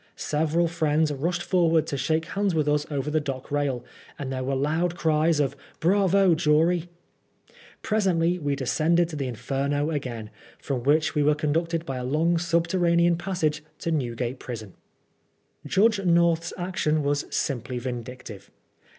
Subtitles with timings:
[0.15, 3.85] Several friends rushed forward to shake hands with us over the dock rail,
[4.17, 6.89] and there were loud cries of" Bravo, jury
[7.47, 7.49] I"
[7.83, 12.39] Presently we descended to the Inferno again, from which we were conducted by a long
[12.39, 14.73] subterranean passage to Newgate prison.
[15.67, 18.49] Judge North's action was simply vindictive.